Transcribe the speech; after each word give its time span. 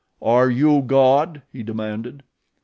"Are 0.23 0.49
you 0.49 0.81
God?" 0.81 1.43
he 1.53 1.61
demanded. 1.61 2.23